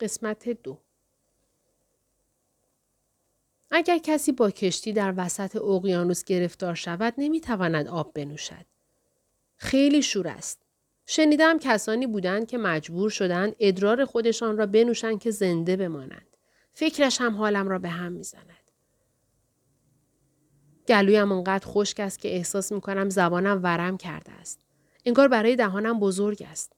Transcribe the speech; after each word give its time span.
قسمت 0.00 0.48
دو 0.48 0.78
اگر 3.70 3.98
کسی 3.98 4.32
با 4.32 4.50
کشتی 4.50 4.92
در 4.92 5.14
وسط 5.16 5.56
اقیانوس 5.56 6.24
گرفتار 6.24 6.74
شود 6.74 7.14
نمی‌تواند 7.18 7.88
آب 7.88 8.12
بنوشد. 8.14 8.66
خیلی 9.56 10.02
شور 10.02 10.28
است. 10.28 10.60
شنیدم 11.06 11.58
کسانی 11.58 12.06
بودند 12.06 12.46
که 12.46 12.58
مجبور 12.58 13.10
شدند 13.10 13.56
ادرار 13.60 14.04
خودشان 14.04 14.56
را 14.56 14.66
بنوشند 14.66 15.20
که 15.20 15.30
زنده 15.30 15.76
بمانند. 15.76 16.36
فکرش 16.74 17.20
هم 17.20 17.36
حالم 17.36 17.68
را 17.68 17.78
به 17.78 17.88
هم 17.88 18.12
می‌زند. 18.12 18.44
گلویم 20.88 21.32
انقدر 21.32 21.66
خشک 21.66 22.00
است 22.00 22.18
که 22.18 22.36
احساس 22.36 22.72
می 22.72 22.80
کنم 22.80 23.10
زبانم 23.10 23.60
ورم 23.62 23.96
کرده 23.96 24.32
است. 24.32 24.60
انگار 25.04 25.28
برای 25.28 25.56
دهانم 25.56 26.00
بزرگ 26.00 26.46
است. 26.50 26.73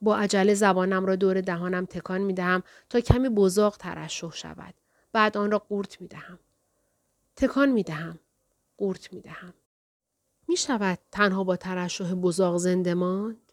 با 0.00 0.16
عجله 0.16 0.54
زبانم 0.54 1.06
را 1.06 1.16
دور 1.16 1.40
دهانم 1.40 1.86
تکان 1.86 2.20
می 2.20 2.34
دهم 2.34 2.62
تا 2.90 3.00
کمی 3.00 3.28
بزاق 3.28 3.76
ترشح 3.76 4.30
شود. 4.30 4.74
بعد 5.12 5.36
آن 5.36 5.50
را 5.50 5.58
قورت 5.58 6.00
می 6.00 6.08
دهم. 6.08 6.38
تکان 7.36 7.68
می 7.68 7.82
دهم. 7.82 8.18
قورت 8.76 9.12
می 9.12 9.20
دهم. 9.20 9.54
می 10.48 10.56
شود 10.56 10.98
تنها 11.12 11.44
با 11.44 11.56
ترشح 11.56 12.14
بزاق 12.14 12.56
زنده 12.56 12.94
ماند؟ 12.94 13.52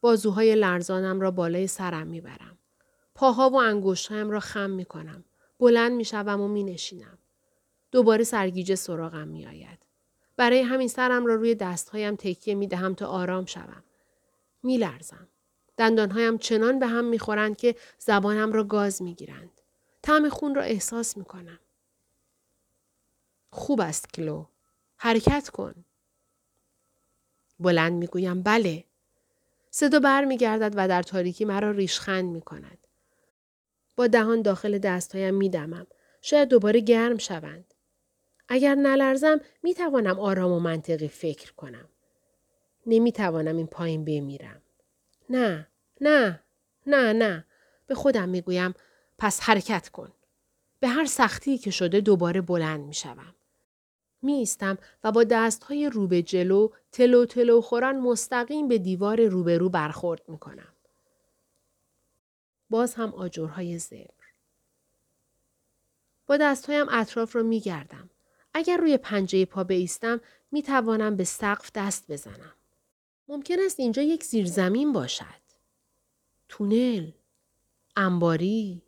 بازوهای 0.00 0.54
لرزانم 0.54 1.20
را 1.20 1.30
بالای 1.30 1.66
سرم 1.66 2.06
می 2.06 2.20
برم. 2.20 2.58
پاها 3.14 3.50
و 3.50 3.56
انگشتهایم 3.56 4.30
را 4.30 4.40
خم 4.40 4.70
می 4.70 4.84
کنم. 4.84 5.24
بلند 5.58 5.92
می 5.92 6.04
شوم 6.04 6.40
و 6.40 6.48
می 6.48 6.64
نشینم. 6.64 7.18
دوباره 7.90 8.24
سرگیجه 8.24 8.74
سراغم 8.74 9.28
می 9.28 9.46
آید. 9.46 9.86
برای 10.36 10.60
همین 10.60 10.88
سرم 10.88 11.26
را 11.26 11.34
روی 11.34 11.54
دستهایم 11.54 12.16
تکیه 12.16 12.54
می 12.54 12.66
دهم 12.66 12.94
تا 12.94 13.06
آرام 13.06 13.46
شوم. 13.46 13.82
می 14.62 14.78
لرزم. 14.78 15.28
دندانهایم 15.76 16.38
چنان 16.38 16.78
به 16.78 16.86
هم 16.86 17.04
می 17.04 17.18
خورند 17.18 17.56
که 17.56 17.74
زبانم 17.98 18.52
را 18.52 18.64
گاز 18.64 19.02
می 19.02 19.14
گیرند. 19.14 19.60
طعم 20.02 20.28
خون 20.28 20.54
را 20.54 20.62
احساس 20.62 21.16
می 21.16 21.24
کنم. 21.24 21.58
خوب 23.50 23.80
است 23.80 24.12
کلو. 24.14 24.44
حرکت 24.96 25.48
کن. 25.48 25.84
بلند 27.60 27.92
می 27.92 28.06
گویم 28.06 28.42
بله. 28.42 28.84
صدا 29.70 30.00
بر 30.00 30.24
می 30.24 30.36
گردد 30.36 30.72
و 30.76 30.88
در 30.88 31.02
تاریکی 31.02 31.44
مرا 31.44 31.70
ریشخند 31.70 32.24
می 32.24 32.40
کند. 32.40 32.78
با 33.96 34.06
دهان 34.06 34.42
داخل 34.42 34.78
دستهایم 34.78 35.34
می 35.34 35.48
دمم. 35.48 35.86
شاید 36.22 36.48
دوباره 36.48 36.80
گرم 36.80 37.18
شوند. 37.18 37.74
اگر 38.48 38.74
نلرزم 38.74 39.40
می 39.62 39.74
توانم 39.74 40.20
آرام 40.20 40.52
و 40.52 40.60
منطقی 40.60 41.08
فکر 41.08 41.52
کنم. 41.52 41.88
نمی 42.88 43.12
توانم 43.12 43.56
این 43.56 43.66
پایین 43.66 44.04
بمیرم. 44.04 44.62
نه، 45.30 45.68
نه، 46.00 46.40
نه، 46.86 47.12
نه. 47.12 47.44
به 47.86 47.94
خودم 47.94 48.28
می 48.28 48.40
گویم 48.40 48.74
پس 49.18 49.40
حرکت 49.40 49.88
کن. 49.88 50.12
به 50.80 50.88
هر 50.88 51.06
سختی 51.06 51.58
که 51.58 51.70
شده 51.70 52.00
دوباره 52.00 52.40
بلند 52.40 52.80
می 52.80 52.94
شوم. 52.94 53.34
می 54.22 54.32
ایستم 54.32 54.78
و 55.04 55.12
با 55.12 55.24
دستهای 55.24 55.88
رو 55.88 56.06
به 56.06 56.22
جلو 56.22 56.68
تلو 56.92 57.24
تلو 57.24 57.60
خوران 57.60 58.00
مستقیم 58.00 58.68
به 58.68 58.78
دیوار 58.78 59.26
روبرو 59.26 59.68
برخورد 59.68 60.22
می 60.28 60.38
کنم. 60.38 60.72
باز 62.70 62.94
هم 62.94 63.14
آجرهای 63.14 63.78
زبر. 63.78 64.08
با 66.26 66.36
دستهایم 66.36 66.86
اطراف 66.90 67.36
را 67.36 67.42
می 67.42 67.60
گردم. 67.60 68.10
اگر 68.54 68.76
روی 68.76 68.96
پنجه 68.96 69.44
پا 69.44 69.64
بیستم 69.64 70.20
می 70.52 70.62
توانم 70.62 71.16
به 71.16 71.24
سقف 71.24 71.70
دست 71.74 72.12
بزنم. 72.12 72.52
ممکن 73.28 73.56
است 73.60 73.80
اینجا 73.80 74.02
یک 74.02 74.24
زیرزمین 74.24 74.92
باشد. 74.92 75.40
تونل. 76.48 77.10
انباری. 77.96 78.82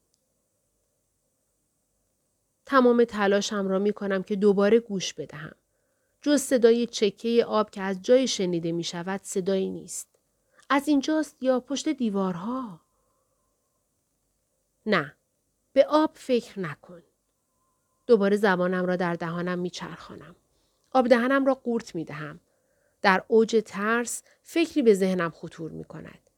تمام 2.67 3.05
تلاشم 3.05 3.69
را 3.69 3.79
می 3.79 3.93
کنم 3.93 4.23
که 4.23 4.37
دوباره 4.37 4.81
گوش 4.81 5.15
بدهم. 5.15 5.55
جز 6.23 6.43
صدای 6.43 6.87
چکه 6.87 7.45
آب 7.45 7.71
که 7.71 7.83
از 7.83 8.03
جای 8.03 8.29
شنیده 8.29 8.73
می 8.73 8.85
شود 8.85 9.21
صدایی 9.23 9.71
نیست. 9.71 10.09
از 10.71 10.89
اینجاست 10.89 11.43
یا 11.43 11.61
پشت 11.61 11.89
دیوارها؟ 11.89 12.81
نه. 14.87 15.17
به 15.73 15.87
آب 15.87 16.11
فکر 16.15 16.61
نکن. 16.61 17.03
دوباره 18.07 18.37
زبانم 18.37 18.87
را 18.87 18.97
در 18.97 19.15
دهانم 19.15 19.59
میچرخانم. 19.59 20.37
آب 20.93 21.09
دهنم 21.09 21.47
را 21.47 21.55
قورت 21.55 21.95
می 21.95 22.05
دهم. 22.05 22.41
در 23.03 23.25
اوج 23.29 23.63
ترس 23.67 24.23
فکری 24.43 24.83
به 24.83 24.95
ذهنم 24.95 25.31
خطور 25.31 25.71
می 25.71 25.85
کند. 25.85 26.31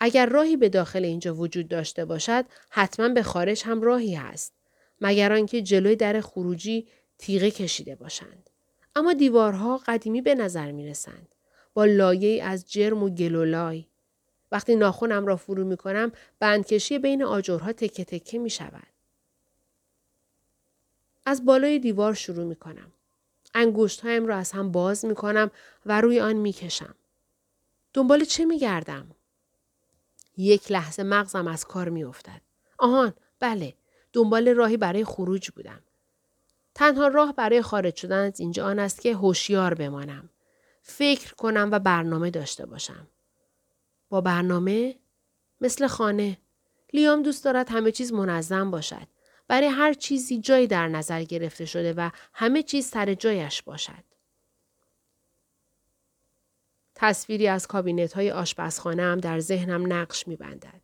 اگر 0.00 0.26
راهی 0.26 0.56
به 0.56 0.68
داخل 0.68 1.04
اینجا 1.04 1.34
وجود 1.34 1.68
داشته 1.68 2.04
باشد 2.04 2.44
حتما 2.70 3.08
به 3.08 3.22
خارج 3.22 3.62
هم 3.64 3.82
راهی 3.82 4.14
هست. 4.14 4.52
مگر 5.00 5.32
آنکه 5.32 5.62
جلوی 5.62 5.96
در 5.96 6.20
خروجی 6.20 6.88
تیغه 7.18 7.50
کشیده 7.50 7.94
باشند. 7.94 8.50
اما 8.96 9.12
دیوارها 9.12 9.80
قدیمی 9.86 10.20
به 10.20 10.34
نظر 10.34 10.72
می 10.72 10.86
رسند. 10.86 11.34
با 11.74 11.84
لایه 11.84 12.44
از 12.44 12.72
جرم 12.72 13.02
و 13.02 13.08
گلولای. 13.08 13.86
وقتی 14.52 14.76
ناخونم 14.76 15.26
را 15.26 15.36
فرو 15.36 15.64
می 15.64 15.76
کنم 15.76 16.12
بندکشی 16.38 16.98
بین 16.98 17.22
آجرها 17.22 17.72
تکه 17.72 18.04
تکه 18.04 18.38
می 18.38 18.50
شود. 18.50 18.86
از 21.26 21.44
بالای 21.44 21.78
دیوار 21.78 22.14
شروع 22.14 22.44
می 22.44 22.56
کنم. 22.56 22.92
انگشتهایم 23.54 24.26
را 24.26 24.36
از 24.36 24.52
هم 24.52 24.72
باز 24.72 25.04
می 25.04 25.14
کنم 25.14 25.50
و 25.86 26.00
روی 26.00 26.20
آن 26.20 26.32
می 26.32 26.52
کشم. 26.52 26.94
دنبال 27.94 28.24
چه 28.24 28.44
می 28.44 28.58
گردم؟ 28.58 29.10
یک 30.36 30.72
لحظه 30.72 31.02
مغزم 31.02 31.46
از 31.46 31.64
کار 31.64 31.88
می 31.88 32.04
افتد. 32.04 32.40
آهان 32.78 33.12
بله 33.40 33.74
دنبال 34.12 34.48
راهی 34.48 34.76
برای 34.76 35.04
خروج 35.04 35.50
بودم. 35.50 35.80
تنها 36.74 37.08
راه 37.08 37.32
برای 37.32 37.62
خارج 37.62 37.96
شدن 37.96 38.26
از 38.26 38.40
اینجا 38.40 38.66
آن 38.66 38.78
است 38.78 39.00
که 39.00 39.14
هوشیار 39.14 39.74
بمانم. 39.74 40.28
فکر 40.82 41.34
کنم 41.34 41.68
و 41.72 41.78
برنامه 41.78 42.30
داشته 42.30 42.66
باشم. 42.66 43.06
با 44.08 44.20
برنامه؟ 44.20 44.98
مثل 45.60 45.86
خانه. 45.86 46.38
لیام 46.92 47.22
دوست 47.22 47.44
دارد 47.44 47.70
همه 47.70 47.92
چیز 47.92 48.12
منظم 48.12 48.70
باشد. 48.70 49.11
برای 49.52 49.68
هر 49.68 49.92
چیزی 49.92 50.38
جایی 50.38 50.66
در 50.66 50.88
نظر 50.88 51.22
گرفته 51.22 51.64
شده 51.64 51.92
و 51.92 52.10
همه 52.34 52.62
چیز 52.62 52.86
سر 52.86 53.14
جایش 53.14 53.62
باشد. 53.62 54.04
تصویری 56.94 57.48
از 57.48 57.66
کابینت 57.66 58.12
های 58.12 58.30
آشپزخانه 58.30 59.02
هم 59.02 59.20
در 59.20 59.40
ذهنم 59.40 59.92
نقش 59.92 60.28
می 60.28 60.36
بندد. 60.36 60.80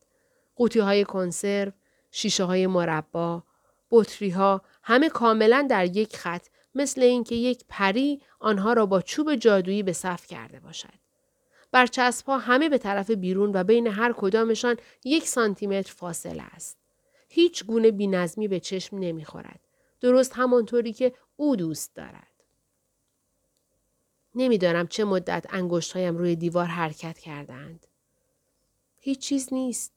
قوطی 0.56 0.79
های 0.79 1.05
کنسرو، 1.05 1.73
شیشه 2.11 2.45
های 2.45 2.67
مربا، 2.67 3.43
بطری 3.91 4.31
ها 4.31 4.62
همه 4.83 5.09
کاملا 5.09 5.67
در 5.71 5.85
یک 5.97 6.17
خط 6.17 6.47
مثل 6.75 7.03
اینکه 7.03 7.35
یک 7.35 7.65
پری 7.69 8.23
آنها 8.41 8.73
را 8.73 8.87
با 8.87 9.00
چوب 9.00 9.35
جادویی 9.35 9.83
به 9.83 9.93
صف 9.93 10.27
کرده 10.27 10.61
باشد. 10.61 10.99
برچسب 11.73 12.27
ها 12.27 12.39
همه 12.39 12.69
به 12.69 12.79
طرف 12.79 13.11
بیرون 13.11 13.50
و 13.55 13.65
بین 13.65 13.87
هر 13.87 14.15
کدامشان 14.17 14.77
یک 15.05 15.29
سانتیمتر 15.29 15.93
فاصله 15.93 16.43
است. 16.43 16.78
هیچ 17.28 17.65
گونه 17.65 17.91
بینظمی 17.91 18.49
به 18.49 18.61
چشم 18.61 18.99
نمی‌خورد. 18.99 19.61
درست 20.00 20.33
همانطوری 20.34 20.93
که 20.93 21.15
او 21.37 21.56
دوست 21.56 21.94
دارد. 21.94 22.33
نمی‌دانم 24.34 24.87
چه 24.87 25.05
مدت 25.05 25.47
انگشتهایم 25.50 26.17
روی 26.17 26.37
دیوار 26.37 26.67
حرکت 26.67 27.19
کردند. 27.19 27.87
هیچ 28.99 29.19
چیز 29.19 29.49
نیست. 29.53 29.93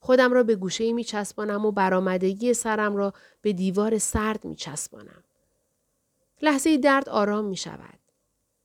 خودم 0.00 0.32
را 0.32 0.42
به 0.42 0.56
گوشه 0.56 0.92
می 0.92 1.04
چسبانم 1.04 1.66
و 1.66 1.72
برآمدگی 1.72 2.54
سرم 2.54 2.96
را 2.96 3.14
به 3.42 3.52
دیوار 3.52 3.98
سرد 3.98 4.44
می 4.44 4.56
چسبانم. 4.56 5.24
لحظه 6.42 6.76
درد 6.76 7.08
آرام 7.08 7.44
می 7.44 7.56
شود. 7.56 7.98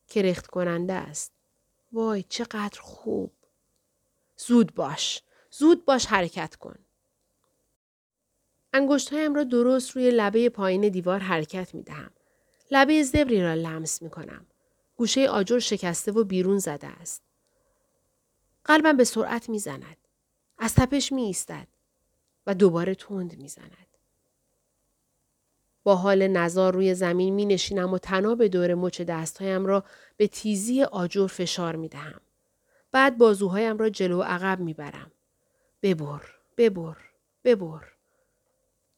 کرخت 0.07 0.47
کننده 0.47 0.93
است. 0.93 1.31
وای 1.91 2.23
چقدر 2.23 2.81
خوب. 2.81 3.31
زود 4.37 4.75
باش. 4.75 5.23
زود 5.51 5.85
باش 5.85 6.05
حرکت 6.05 6.55
کن. 6.55 6.75
انگشتهایم 8.73 9.35
را 9.35 9.43
درست 9.43 9.91
روی 9.91 10.11
لبه 10.11 10.49
پایین 10.49 10.89
دیوار 10.89 11.19
حرکت 11.19 11.75
می 11.75 11.83
دهم. 11.83 12.11
لبه 12.71 13.03
زبری 13.03 13.43
را 13.43 13.53
لمس 13.53 14.01
می 14.01 14.09
کنم. 14.09 14.45
گوشه 14.95 15.29
آجر 15.29 15.59
شکسته 15.59 16.11
و 16.11 16.23
بیرون 16.23 16.57
زده 16.57 16.87
است. 16.87 17.23
قلبم 18.65 18.97
به 18.97 19.03
سرعت 19.03 19.49
می 19.49 19.59
زند. 19.59 19.97
از 20.57 20.75
تپش 20.75 21.11
می 21.11 21.21
ایستد 21.21 21.67
و 22.47 22.55
دوباره 22.55 22.95
تند 22.95 23.37
می 23.37 23.47
زند. 23.47 23.87
با 25.83 25.95
حال 25.95 26.27
نزار 26.27 26.73
روی 26.73 26.95
زمین 26.95 27.33
می 27.33 27.45
نشینم 27.45 27.93
و 27.93 27.97
تناب 27.97 28.47
دور 28.47 28.75
مچ 28.75 29.01
دستهایم 29.01 29.65
را 29.65 29.83
به 30.17 30.27
تیزی 30.27 30.83
آجر 30.83 31.27
فشار 31.27 31.75
می 31.75 31.87
دهم. 31.87 32.21
بعد 32.91 33.17
بازوهایم 33.17 33.77
را 33.77 33.89
جلو 33.89 34.21
عقب 34.21 34.59
می 34.59 34.73
برم. 34.73 35.11
ببر، 35.81 36.21
ببر، 36.57 36.97
ببر. 37.43 37.90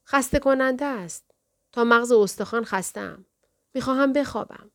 خسته 0.06 0.40
کننده 0.40 0.86
است. 0.86 1.32
تا 1.72 1.84
مغز 1.84 2.12
استخوان 2.12 2.64
خستم. 2.66 3.26
می‌خواهم 3.74 4.14
بخوابم. 4.14 4.72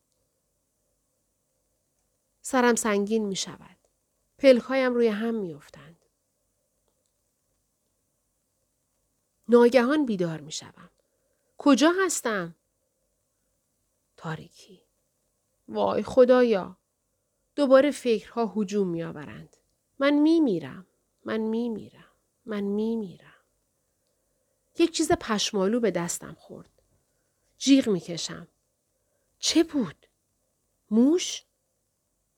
سرم 2.43 2.75
سنگین 2.75 3.27
می 3.27 3.37
شود. 3.37 3.77
پلکایم 4.39 4.95
روی 4.95 5.09
هم 5.09 5.35
میافتند. 5.35 6.05
ناگهان 9.49 10.07
بیدار 10.07 10.41
می 10.41 10.53
شوم. 10.53 10.91
کجا 11.59 11.93
هستم؟ 12.05 12.55
تاریکی. 14.17 14.83
وای 15.69 16.03
خدایا. 16.03 16.77
دوباره 17.57 17.91
فکرها 17.91 18.53
هجوم 18.57 18.89
می 18.89 19.03
آورند. 19.03 19.57
من 19.99 20.11
می 20.11 20.41
میرم. 20.41 20.87
من 21.25 21.41
می 21.41 21.69
میرم. 21.69 22.05
من 22.47 22.61
می 22.61 22.97
میرم. 22.97 23.28
یک 24.79 24.91
چیز 24.91 25.13
پشمالو 25.13 25.81
به 25.81 25.91
دستم 25.91 26.37
خورد. 26.39 26.83
جیغ 27.59 27.89
می 27.89 28.01
کشم. 28.01 28.49
چه 29.39 29.65
بود؟ 29.65 30.07
موش؟ 30.91 31.45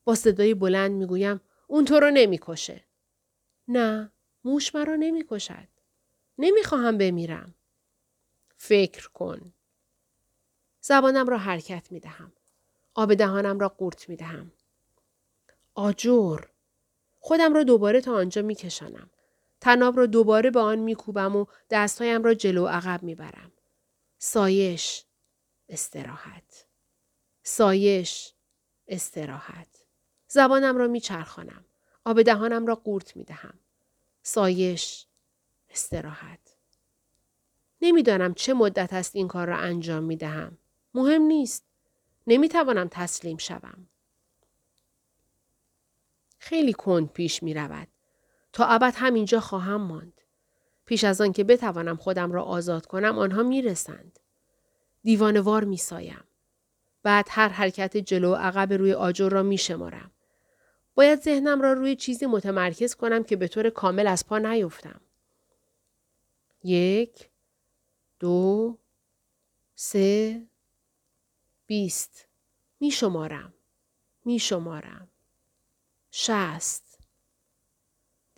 با 0.04 0.14
صدای 0.14 0.54
بلند 0.54 0.92
می 0.92 1.06
گویم 1.06 1.40
اون 1.66 1.84
تو 1.84 2.00
رو 2.00 2.10
نمی 2.10 2.38
کشه. 2.42 2.84
نه 3.69 4.12
موش 4.44 4.75
مرا 4.75 4.96
نمی 4.96 5.25
کشد. 5.28 5.69
نمی 6.38 6.62
خواهم 6.62 6.98
بمیرم. 6.98 7.54
فکر 8.56 9.08
کن. 9.08 9.52
زبانم 10.81 11.28
را 11.28 11.38
حرکت 11.38 11.92
می 11.92 12.00
دهم. 12.00 12.32
آب 12.94 13.14
دهانم 13.14 13.58
را 13.58 13.69
قورت 13.69 14.08
می 14.08 14.16
دهم. 14.16 14.52
آجور. 15.75 16.50
خودم 17.20 17.54
را 17.54 17.62
دوباره 17.62 18.00
تا 18.00 18.14
آنجا 18.14 18.42
می 18.42 18.54
کشانم. 18.54 19.10
تناب 19.61 19.99
را 19.99 20.07
دوباره 20.07 20.51
به 20.51 20.61
آن 20.61 20.79
می 20.79 20.95
کوبم 20.95 21.37
و 21.37 21.47
دستهایم 21.71 22.23
را 22.23 22.35
جلو 22.35 22.67
عقب 22.67 23.03
می 23.03 23.15
برم. 23.15 23.53
سایش. 24.19 25.05
استراحت. 25.69 26.67
سایش. 27.43 28.33
استراحت. 28.89 29.85
زبانم 30.29 30.77
را 30.77 30.87
می 30.87 31.01
چرخانم. 31.01 31.65
آب 32.05 32.23
دهانم 32.23 32.67
را 32.67 32.75
قورت 32.75 33.17
می 33.17 33.25
دهم. 33.25 33.59
سایش. 34.23 35.07
استراحت. 35.71 36.57
نمی‌دانم 37.83 38.35
چه 38.35 38.55
مدت 38.55 38.93
است 38.93 39.17
این 39.17 39.29
کار 39.29 39.47
را 39.47 39.57
انجام 39.57 40.05
می 40.05 40.17
دهم. 40.17 40.59
مهم 40.95 41.23
نیست. 41.23 41.65
نمی 42.27 42.49
توانم 42.49 42.89
تسلیم 42.91 43.37
شوم. 43.37 43.87
خیلی 46.39 46.73
کند 46.73 47.12
پیش 47.12 47.43
می 47.43 47.55
رود. 47.55 47.89
تا 48.52 48.67
ابد 48.67 48.94
همینجا 48.97 49.41
خواهم 49.41 49.81
ماند. 49.81 50.20
پیش 50.85 51.05
از 51.05 51.20
آن 51.20 51.32
که 51.32 51.44
بتوانم 51.44 51.97
خودم 51.97 52.32
را 52.32 52.43
آزاد 52.43 52.87
کنم 52.87 53.19
آنها 53.19 53.43
می 53.43 53.62
رسند. 53.62 54.19
دیوانوار 55.02 55.64
می 55.64 55.76
سایم. 55.76 56.25
بعد 57.02 57.26
هر 57.31 57.49
حرکت 57.49 57.97
جلو 57.97 58.32
و 58.32 58.35
عقب 58.35 58.73
روی 58.73 58.93
آجر 58.93 59.29
را 59.29 59.43
می 59.43 59.58
شمارم. 59.58 60.11
باید 60.94 61.20
ذهنم 61.23 61.62
را 61.62 61.73
روی 61.73 61.97
چیزی 61.97 62.26
متمرکز 62.26 62.94
کنم 62.94 63.25
که 63.25 63.37
به 63.37 63.49
طور 63.49 63.70
کامل 63.70 64.06
از 64.06 64.26
پا 64.26 64.38
نیفتم. 64.38 65.00
یک، 66.64 67.29
دو، 68.19 68.79
سه، 69.75 70.43
بیست. 71.67 72.26
می 72.81 72.91
شمارم. 72.91 73.55
می. 74.25 74.43
شست. 76.11 76.89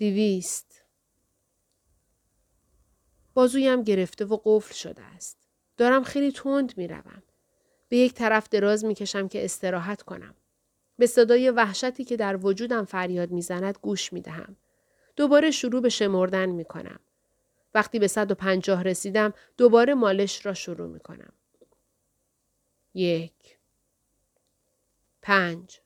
دویست. 0.03 0.85
بازویم 3.35 3.83
گرفته 3.83 4.25
و 4.25 4.39
قفل 4.45 4.75
شده 4.75 5.03
است. 5.03 5.39
دارم 5.77 6.05
خیلی 6.05 6.33
تند 6.33 6.79
می 6.79 6.89
روم. 6.89 7.23
به 7.89 7.97
یک 7.97 8.15
طرف 8.15 8.49
دراز 8.49 8.85
می 8.85 8.95
کشم 8.95 9.29
که 9.29 9.45
استراحت 9.45 10.03
کنم. 10.03 10.35
به 10.99 11.07
صدای 11.07 11.51
وحشتی 11.51 12.05
که 12.05 12.17
در 12.17 12.47
وجودم 12.47 12.85
فریاد 12.85 13.31
می‌زند 13.31 13.79
گوش 13.83 14.13
می 14.13 14.21
دهم. 14.21 14.57
دوباره 15.17 15.51
شروع 15.51 15.83
به 15.83 15.89
شمردن 15.89 16.47
می 16.49 16.65
کنم. 16.65 17.01
وقتی 17.75 17.99
به 17.99 18.09
150 18.09 18.83
رسیدم 18.83 19.35
دوباره 19.57 19.95
مالش 19.95 20.47
را 20.47 20.55
شروع 20.55 20.89
می 20.89 21.01
کنم. 21.01 21.33
یک 22.95 23.59
پنج 25.23 25.81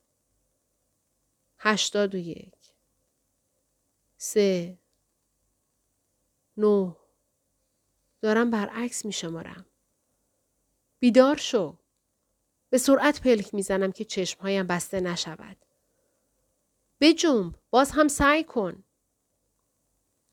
هشتاد 1.58 2.14
و 2.14 2.18
یک 2.18 2.55
سه 4.16 4.78
نه 6.56 6.96
دارم 8.20 8.50
برعکس 8.50 9.04
می 9.04 9.12
شمارم. 9.12 9.66
بیدار 10.98 11.36
شو. 11.36 11.76
به 12.70 12.78
سرعت 12.78 13.20
پلک 13.20 13.54
می‌زنم 13.54 13.92
که 13.92 14.04
چشمهایم 14.04 14.66
بسته 14.66 15.00
نشود. 15.00 15.56
بجنب 17.00 17.54
باز 17.70 17.90
هم 17.90 18.08
سعی 18.08 18.44
کن. 18.44 18.84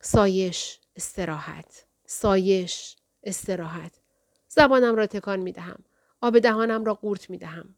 سایش 0.01 0.79
استراحت 0.95 1.85
سایش 2.05 2.95
استراحت 3.23 3.99
زبانم 4.47 4.95
را 4.95 5.07
تکان 5.07 5.39
می 5.39 5.51
دهم. 5.51 5.83
آب 6.21 6.39
دهانم 6.39 6.85
را 6.85 6.93
قورت 6.93 7.29
می 7.29 7.37
دهم. 7.37 7.75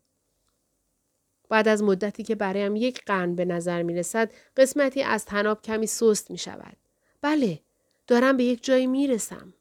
بعد 1.50 1.68
از 1.68 1.84
مدتی 1.84 2.24
که 2.24 2.36
برایم 2.36 2.76
یک 2.76 3.04
قرن 3.06 3.36
به 3.36 3.46
نظر 3.46 3.84
می 3.84 3.96
رسد 3.96 4.32
قسمتی 4.58 5.04
از 5.04 5.26
تناب 5.26 5.62
کمی 5.62 5.88
سست 5.88 6.32
می 6.32 6.38
شود. 6.38 6.78
بله 7.22 7.60
دارم 8.08 8.38
به 8.38 8.44
یک 8.44 8.64
جایی 8.64 8.88
می 8.88 9.08
رسم. 9.08 9.54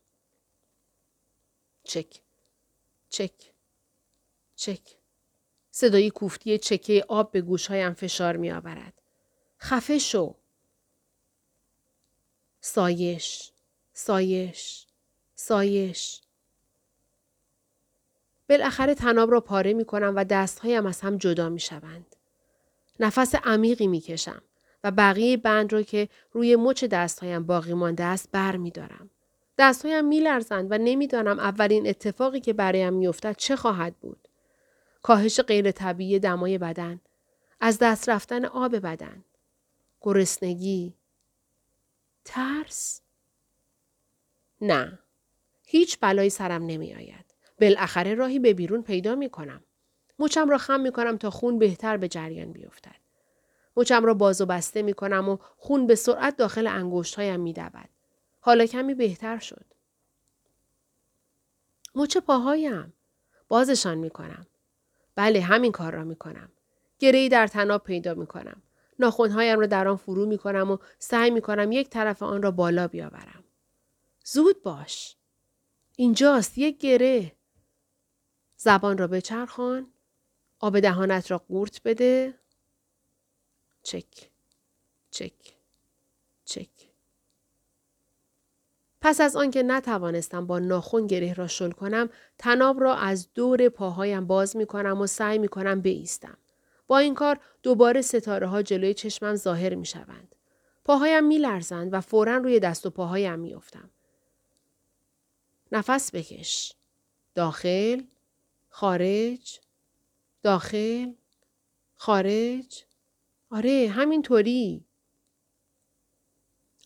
چک 1.84 2.20
چک 3.08 3.52
چک 4.56 4.96
صدای 5.70 6.10
کوفتی 6.10 6.58
چکه 6.58 7.04
آب 7.08 7.32
به 7.32 7.40
گوشهایم 7.40 7.94
فشار 7.94 8.36
می 8.36 8.50
آورد. 8.50 9.02
خفه 9.60 9.98
شو. 9.98 10.34
سایش 12.60 13.52
سایش 13.92 14.86
سایش 15.34 16.23
بالاخره 18.48 18.94
تناب 18.94 19.30
را 19.30 19.40
پاره 19.40 19.72
می 19.72 19.84
کنم 19.84 20.12
و 20.16 20.24
دستهایم 20.24 20.86
از 20.86 21.00
هم 21.00 21.16
جدا 21.16 21.48
می 21.48 21.60
شوند. 21.60 22.16
نفس 23.00 23.34
عمیقی 23.34 23.86
می 23.86 24.00
کشم 24.00 24.42
و 24.84 24.90
بقیه 24.90 25.36
بند 25.36 25.72
را 25.72 25.82
که 25.82 26.08
روی 26.32 26.56
مچ 26.56 26.84
دستهایم 26.84 27.46
باقی 27.46 27.74
مانده 27.74 28.04
است 28.04 28.28
بر 28.32 28.56
می 28.56 28.70
دارم. 28.70 29.10
دستهایم 29.58 30.04
می 30.04 30.20
لرزند 30.20 30.72
و 30.72 30.78
نمی‌دانم 30.78 31.38
اولین 31.38 31.88
اتفاقی 31.88 32.40
که 32.40 32.52
برایم 32.52 32.92
می 32.92 33.06
افتد 33.06 33.36
چه 33.36 33.56
خواهد 33.56 33.96
بود. 33.96 34.28
کاهش 35.02 35.40
غیر 35.40 35.70
طبیعی 35.70 36.18
دمای 36.18 36.58
بدن. 36.58 37.00
از 37.60 37.78
دست 37.78 38.08
رفتن 38.08 38.44
آب 38.44 38.76
بدن. 38.76 39.24
گرسنگی. 40.00 40.94
ترس؟ 42.24 43.00
نه. 44.60 44.98
هیچ 45.66 45.98
بلایی 46.00 46.30
سرم 46.30 46.66
نمی 46.66 46.94
آید. 46.94 47.23
بالاخره 47.60 48.14
راهی 48.14 48.38
به 48.38 48.54
بیرون 48.54 48.82
پیدا 48.82 49.14
می 49.14 49.30
کنم. 49.30 49.64
مچم 50.18 50.50
را 50.50 50.58
خم 50.58 50.80
می 50.80 50.92
کنم 50.92 51.16
تا 51.16 51.30
خون 51.30 51.58
بهتر 51.58 51.96
به 51.96 52.08
جریان 52.08 52.52
بیفتد. 52.52 52.96
مچم 53.76 54.04
را 54.04 54.14
باز 54.14 54.40
و 54.40 54.46
بسته 54.46 54.82
می 54.82 54.94
کنم 54.94 55.28
و 55.28 55.38
خون 55.56 55.86
به 55.86 55.94
سرعت 55.94 56.36
داخل 56.36 56.66
انگشت 56.66 57.14
هایم 57.14 57.40
می 57.40 57.52
دود. 57.52 57.88
حالا 58.40 58.66
کمی 58.66 58.94
بهتر 58.94 59.38
شد. 59.38 59.64
مچ 61.94 62.16
پاهایم. 62.16 62.92
بازشان 63.48 63.98
می 63.98 64.10
کنم. 64.10 64.46
بله 65.14 65.40
همین 65.40 65.72
کار 65.72 65.92
را 65.92 66.04
می 66.04 66.16
کنم. 66.16 66.52
گرهی 66.98 67.28
در 67.28 67.46
تناب 67.46 67.84
پیدا 67.84 68.14
می 68.14 68.26
کنم. 68.26 68.62
ناخونهایم 68.98 69.60
را 69.60 69.66
در 69.66 69.88
آن 69.88 69.96
فرو 69.96 70.26
می 70.26 70.38
کنم 70.38 70.70
و 70.70 70.78
سعی 70.98 71.30
می 71.30 71.40
کنم 71.40 71.72
یک 71.72 71.90
طرف 71.90 72.22
آن 72.22 72.42
را 72.42 72.50
بالا 72.50 72.88
بیاورم. 72.88 73.44
زود 74.24 74.62
باش. 74.62 75.16
اینجاست 75.96 76.58
یک 76.58 76.78
گره. 76.78 77.32
زبان 78.56 78.98
را 78.98 79.06
بچرخان. 79.06 79.92
آب 80.60 80.80
دهانت 80.80 81.30
را 81.30 81.38
قورت 81.38 81.80
بده. 81.84 82.34
چک. 83.82 84.30
چک. 85.10 85.32
چک. 86.44 86.68
پس 89.00 89.20
از 89.20 89.36
آنکه 89.36 89.62
نتوانستم 89.62 90.46
با 90.46 90.58
ناخون 90.58 91.06
گره 91.06 91.34
را 91.34 91.46
شل 91.46 91.70
کنم 91.70 92.08
تناب 92.38 92.80
را 92.80 92.94
از 92.94 93.28
دور 93.34 93.68
پاهایم 93.68 94.26
باز 94.26 94.56
می 94.56 94.66
کنم 94.66 95.00
و 95.00 95.06
سعی 95.06 95.38
می 95.38 95.48
کنم 95.48 95.80
بیستم. 95.80 96.38
با 96.86 96.98
این 96.98 97.14
کار 97.14 97.40
دوباره 97.62 98.02
ستاره 98.02 98.46
ها 98.46 98.62
جلوی 98.62 98.94
چشمم 98.94 99.34
ظاهر 99.34 99.74
می 99.74 99.86
شوند. 99.86 100.34
پاهایم 100.84 101.24
می 101.24 101.38
لرزند 101.38 101.94
و 101.94 102.00
فورا 102.00 102.36
روی 102.36 102.60
دست 102.60 102.86
و 102.86 102.90
پاهایم 102.90 103.38
می 103.38 103.54
افتم. 103.54 103.90
نفس 105.72 106.14
بکش. 106.14 106.74
داخل. 107.34 108.02
خارج. 108.76 109.60
داخل. 110.42 111.12
خارج. 111.94 112.84
آره 113.50 113.88
همینطوری. 113.92 114.84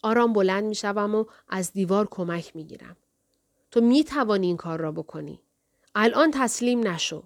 آرام 0.03 0.33
بلند 0.33 0.65
می 0.65 0.75
شوم 0.75 1.15
و 1.15 1.25
از 1.49 1.73
دیوار 1.73 2.09
کمک 2.11 2.57
می 2.57 2.65
گیرم. 2.65 2.97
تو 3.71 3.81
می 3.81 4.05
توانی 4.05 4.47
این 4.47 4.57
کار 4.57 4.81
را 4.81 4.93
بکنی. 4.93 5.41
الان 5.95 6.31
تسلیم 6.35 6.89
نشو. 6.89 7.23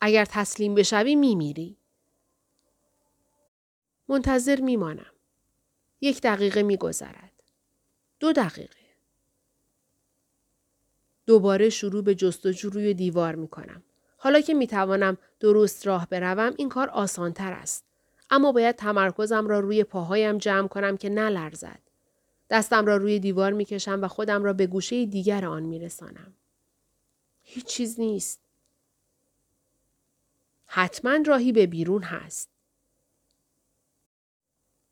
اگر 0.00 0.24
تسلیم 0.24 0.74
بشوی 0.74 1.14
می 1.14 1.34
میری. 1.34 1.76
منتظر 4.08 4.60
می 4.60 4.76
مانم. 4.76 5.12
یک 6.00 6.20
دقیقه 6.22 6.62
می 6.62 6.76
گذرد. 6.76 7.42
دو 8.20 8.32
دقیقه. 8.32 8.80
دوباره 11.26 11.70
شروع 11.70 12.02
به 12.02 12.14
جستجو 12.14 12.70
روی 12.70 12.94
دیوار 12.94 13.34
می 13.34 13.48
کنم. 13.48 13.82
حالا 14.22 14.40
که 14.40 14.54
می 14.54 14.66
توانم 14.66 15.18
درست 15.40 15.86
راه 15.86 16.06
بروم 16.06 16.54
این 16.58 16.68
کار 16.68 16.88
آسانتر 16.88 17.52
است. 17.52 17.84
اما 18.30 18.52
باید 18.52 18.76
تمرکزم 18.76 19.46
را 19.46 19.60
روی 19.60 19.84
پاهایم 19.84 20.38
جمع 20.38 20.68
کنم 20.68 20.96
که 20.96 21.08
نلرزد. 21.08 21.78
دستم 22.50 22.86
را 22.86 22.96
روی 22.96 23.18
دیوار 23.18 23.52
می 23.52 23.64
کشم 23.64 24.02
و 24.02 24.08
خودم 24.08 24.44
را 24.44 24.52
به 24.52 24.66
گوشه 24.66 25.06
دیگر 25.06 25.46
آن 25.46 25.62
می 25.62 25.78
رسانم. 25.78 26.34
هیچ 27.42 27.66
چیز 27.66 28.00
نیست. 28.00 28.40
حتما 30.66 31.18
راهی 31.26 31.52
به 31.52 31.66
بیرون 31.66 32.02
هست. 32.02 32.48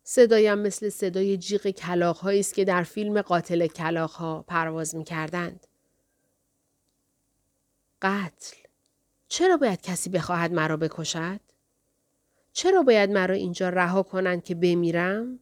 صدایم 0.02 0.58
مثل 0.58 0.88
صدای 0.88 1.36
جیغ 1.36 1.70
کلاخ 1.70 2.24
است 2.24 2.54
که 2.54 2.64
در 2.64 2.82
فیلم 2.82 3.22
قاتل 3.22 3.66
کلاخ 3.66 4.14
ها 4.14 4.44
پرواز 4.48 4.94
می 4.94 5.04
کردند. 5.04 5.66
قتل. 8.02 8.67
چرا 9.28 9.56
باید 9.56 9.80
کسی 9.80 10.10
بخواهد 10.10 10.52
مرا 10.52 10.76
بکشد؟ 10.76 11.40
چرا 12.52 12.82
باید 12.82 13.10
مرا 13.10 13.34
اینجا 13.34 13.68
رها 13.68 14.02
کنند 14.02 14.44
که 14.44 14.54
بمیرم؟ 14.54 15.38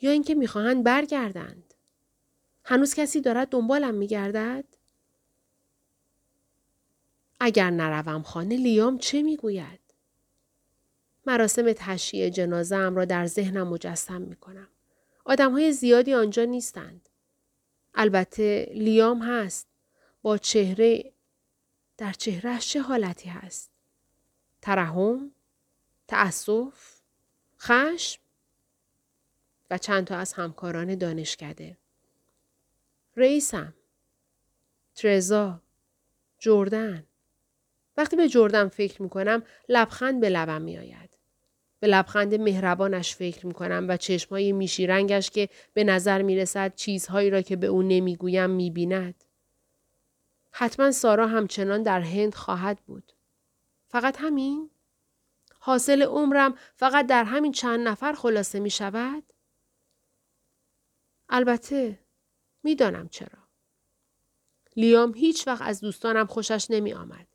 یا 0.00 0.10
اینکه 0.10 0.34
می‌خواهند 0.34 0.84
برگردند؟ 0.84 1.74
هنوز 2.64 2.94
کسی 2.94 3.20
دارد 3.20 3.48
دنبالم 3.48 3.94
میگردد؟ 3.94 4.64
اگر 7.40 7.70
نروم 7.70 8.22
خانه 8.22 8.56
لیام 8.56 8.98
چه 8.98 9.22
می‌گوید؟ 9.22 9.80
مراسم 11.26 11.72
تشییع 11.72 12.28
جنازه 12.28 12.76
ام 12.76 12.96
را 12.96 13.04
در 13.04 13.26
ذهنم 13.26 13.68
مجسم 13.68 14.22
می 14.22 14.36
کنم. 14.36 14.68
آدم 15.24 15.52
های 15.52 15.72
زیادی 15.72 16.14
آنجا 16.14 16.44
نیستند. 16.44 17.08
البته 17.94 18.72
لیام 18.74 19.22
هست. 19.22 19.66
با 20.22 20.38
چهره 20.38 21.12
در 22.00 22.12
چهرهش 22.12 22.68
چه 22.68 22.80
حالتی 22.80 23.28
هست؟ 23.28 23.70
ترحم؟ 24.62 25.30
تأسف؟ 26.08 27.00
خشم؟ 27.58 28.20
و 29.70 29.78
چند 29.78 30.06
تا 30.06 30.16
از 30.16 30.32
همکاران 30.32 30.94
دانشکده. 30.94 31.76
رئیسم. 33.16 33.74
ترزا. 34.94 35.62
جردن. 36.38 37.06
وقتی 37.96 38.16
به 38.16 38.28
جردن 38.28 38.68
فکر 38.68 39.02
می 39.02 39.08
کنم 39.08 39.42
لبخند 39.68 40.20
به 40.20 40.28
لبم 40.28 40.62
می 40.62 40.78
آید. 40.78 41.18
به 41.80 41.86
لبخند 41.86 42.34
مهربانش 42.34 43.16
فکر 43.16 43.46
می 43.46 43.54
کنم 43.54 43.86
و 43.88 43.96
چشمهای 43.96 44.52
میشی 44.52 44.86
رنگش 44.86 45.30
که 45.30 45.48
به 45.74 45.84
نظر 45.84 46.22
می 46.22 46.36
رسد 46.36 46.74
چیزهایی 46.74 47.30
را 47.30 47.42
که 47.42 47.56
به 47.56 47.66
او 47.66 47.82
نمی‌گویم 47.82 48.50
می 48.50 48.70
بیند. 48.70 49.24
حتما 50.50 50.90
سارا 50.90 51.26
همچنان 51.26 51.82
در 51.82 52.00
هند 52.00 52.34
خواهد 52.34 52.80
بود. 52.86 53.12
فقط 53.88 54.16
همین؟ 54.20 54.70
حاصل 55.60 56.02
عمرم 56.02 56.54
فقط 56.76 57.06
در 57.06 57.24
همین 57.24 57.52
چند 57.52 57.88
نفر 57.88 58.12
خلاصه 58.12 58.60
می 58.60 58.70
شود؟ 58.70 59.22
البته 61.28 61.98
می‌دانم 62.62 63.08
چرا. 63.08 63.38
لیام 64.76 65.14
هیچ 65.14 65.46
وقت 65.46 65.62
از 65.62 65.80
دوستانم 65.80 66.26
خوشش 66.26 66.66
نمی 66.70 66.92
آمد. 66.92 67.26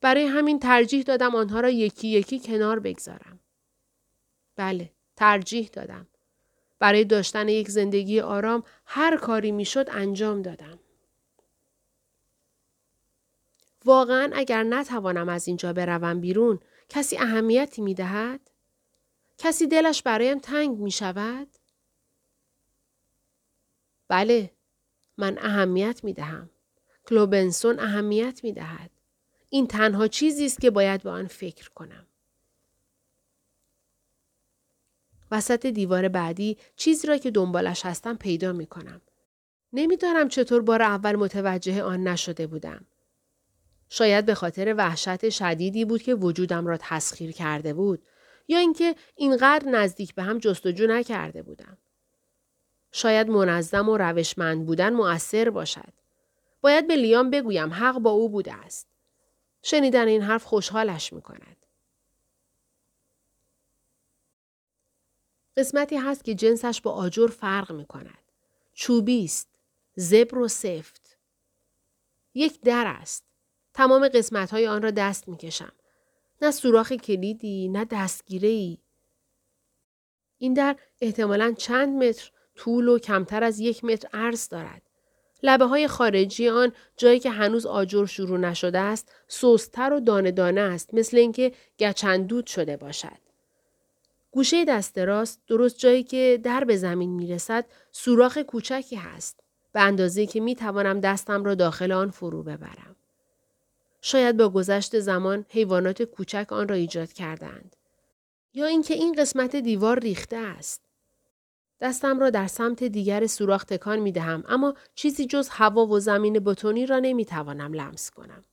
برای 0.00 0.26
همین 0.26 0.58
ترجیح 0.58 1.02
دادم 1.02 1.34
آنها 1.34 1.60
را 1.60 1.68
یکی 1.70 2.08
یکی 2.08 2.40
کنار 2.40 2.78
بگذارم. 2.78 3.40
بله، 4.56 4.92
ترجیح 5.16 5.70
دادم. 5.72 6.06
برای 6.78 7.04
داشتن 7.04 7.48
یک 7.48 7.68
زندگی 7.68 8.20
آرام 8.20 8.62
هر 8.84 9.16
کاری 9.16 9.52
می‌شد 9.52 9.86
انجام 9.90 10.42
دادم. 10.42 10.78
واقعا 13.88 14.30
اگر 14.34 14.62
نتوانم 14.62 15.28
از 15.28 15.48
اینجا 15.48 15.72
بروم 15.72 16.20
بیرون 16.20 16.60
کسی 16.88 17.18
اهمیتی 17.18 17.82
می 17.82 17.94
دهد؟ 17.94 18.50
کسی 19.38 19.66
دلش 19.66 20.02
برایم 20.02 20.38
تنگ 20.38 20.78
می 20.78 20.90
شود؟ 20.90 21.48
بله 24.08 24.50
من 25.16 25.38
اهمیت 25.38 26.04
می 26.04 26.12
دهم. 26.12 26.50
کلوبنسون 27.06 27.80
اهمیت 27.80 28.44
می 28.44 28.52
دهد. 28.52 28.90
این 29.50 29.66
تنها 29.66 30.08
چیزی 30.08 30.46
است 30.46 30.60
که 30.60 30.70
باید 30.70 31.02
به 31.02 31.10
آن 31.10 31.26
فکر 31.26 31.70
کنم. 31.70 32.06
وسط 35.30 35.66
دیوار 35.66 36.08
بعدی 36.08 36.56
چیزی 36.76 37.06
را 37.06 37.18
که 37.18 37.30
دنبالش 37.30 37.86
هستم 37.86 38.16
پیدا 38.16 38.52
می 38.52 38.66
کنم. 38.66 39.00
نمی‌دانم 39.72 40.28
چطور 40.28 40.62
بار 40.62 40.82
اول 40.82 41.16
متوجه 41.16 41.82
آن 41.82 42.08
نشده 42.08 42.46
بودم. 42.46 42.86
شاید 43.88 44.26
به 44.26 44.34
خاطر 44.34 44.74
وحشت 44.78 45.28
شدیدی 45.28 45.84
بود 45.84 46.02
که 46.02 46.14
وجودم 46.14 46.66
را 46.66 46.76
تسخیر 46.80 47.32
کرده 47.32 47.74
بود 47.74 48.02
یا 48.48 48.58
اینکه 48.58 48.94
اینقدر 49.16 49.68
نزدیک 49.68 50.14
به 50.14 50.22
هم 50.22 50.38
جستجو 50.38 50.86
نکرده 50.86 51.42
بودم. 51.42 51.78
شاید 52.92 53.28
منظم 53.28 53.88
و 53.88 53.96
روشمند 53.96 54.66
بودن 54.66 54.92
مؤثر 54.92 55.50
باشد. 55.50 55.92
باید 56.60 56.86
به 56.86 56.96
لیام 56.96 57.30
بگویم 57.30 57.72
حق 57.72 57.98
با 57.98 58.10
او 58.10 58.28
بوده 58.28 58.54
است. 58.54 58.88
شنیدن 59.62 60.08
این 60.08 60.22
حرف 60.22 60.44
خوشحالش 60.44 61.12
می 61.12 61.22
کند. 61.22 61.56
قسمتی 65.56 65.96
هست 65.96 66.24
که 66.24 66.34
جنسش 66.34 66.80
با 66.80 66.92
آجر 66.92 67.26
فرق 67.26 67.72
می 67.72 67.86
کند. 67.86 68.32
چوبی 68.72 69.24
است. 69.24 69.48
زبر 69.94 70.38
و 70.38 70.48
سفت. 70.48 71.18
یک 72.34 72.60
در 72.60 72.84
است. 72.86 73.27
تمام 73.78 74.08
قسمت 74.08 74.50
های 74.50 74.66
آن 74.66 74.82
را 74.82 74.90
دست 74.90 75.28
می 75.28 75.36
کشم. 75.36 75.72
نه 76.42 76.50
سوراخ 76.50 76.92
کلیدی، 76.92 77.68
نه 77.68 77.84
دستگیره 77.84 78.48
ای. 78.48 78.78
این 80.38 80.54
در 80.54 80.76
احتمالا 81.00 81.54
چند 81.58 82.04
متر 82.04 82.30
طول 82.54 82.88
و 82.88 82.98
کمتر 82.98 83.44
از 83.44 83.60
یک 83.60 83.84
متر 83.84 84.08
عرض 84.12 84.48
دارد. 84.48 84.82
لبه 85.42 85.64
های 85.64 85.88
خارجی 85.88 86.48
آن 86.48 86.72
جایی 86.96 87.20
که 87.20 87.30
هنوز 87.30 87.66
آجر 87.66 88.06
شروع 88.06 88.38
نشده 88.38 88.78
است 88.78 89.12
سوستر 89.28 89.92
و 89.92 90.00
دانه 90.00 90.30
دانه 90.30 90.60
است 90.60 90.94
مثل 90.94 91.16
اینکه 91.16 91.52
گچندود 91.78 92.46
شده 92.46 92.76
باشد. 92.76 93.18
گوشه 94.30 94.64
دست 94.64 94.98
راست 94.98 95.40
درست 95.46 95.78
جایی 95.78 96.02
که 96.02 96.40
در 96.42 96.64
به 96.64 96.76
زمین 96.76 97.10
می 97.10 97.26
رسد 97.26 97.64
سوراخ 97.92 98.38
کوچکی 98.38 98.96
هست 98.96 99.40
به 99.72 99.80
اندازه 99.80 100.26
که 100.26 100.40
می 100.40 100.54
توانم 100.54 101.00
دستم 101.00 101.44
را 101.44 101.54
داخل 101.54 101.92
آن 101.92 102.10
فرو 102.10 102.42
ببرم. 102.42 102.97
شاید 104.00 104.36
با 104.36 104.48
گذشت 104.48 104.98
زمان 104.98 105.46
حیوانات 105.48 106.02
کوچک 106.02 106.46
آن 106.50 106.68
را 106.68 106.76
ایجاد 106.76 107.12
کردند. 107.12 107.76
یا 108.54 108.66
اینکه 108.66 108.94
این 108.94 109.12
قسمت 109.12 109.56
دیوار 109.56 109.98
ریخته 109.98 110.36
است. 110.36 110.88
دستم 111.80 112.18
را 112.18 112.30
در 112.30 112.46
سمت 112.46 112.84
دیگر 112.84 113.26
سوراخ 113.26 113.64
تکان 113.64 113.98
می 113.98 114.12
دهم 114.12 114.44
اما 114.48 114.74
چیزی 114.94 115.26
جز 115.26 115.48
هوا 115.48 115.86
و 115.86 116.00
زمین 116.00 116.38
بتونی 116.38 116.86
را 116.86 116.98
نمی 116.98 117.24
توانم 117.24 117.72
لمس 117.72 118.10
کنم. 118.10 118.44